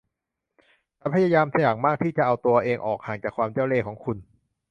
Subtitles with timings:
[0.99, 4.17] ฉันพยายามอย่างมากที่จะเอาตัวเองออกห่างจากความเจ้าเล่ห์ของคุณ